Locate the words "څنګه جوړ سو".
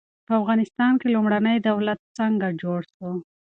2.17-3.09